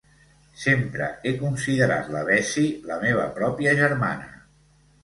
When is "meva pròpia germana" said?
3.07-4.35